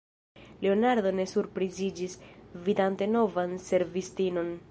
[0.63, 2.17] Leonardo ne surpriziĝis,
[2.69, 4.53] vidante novan servistinon.